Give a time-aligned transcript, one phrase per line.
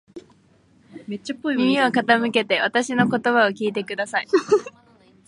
[1.43, 4.27] 耳を傾けてわたしの言葉を聞いてください。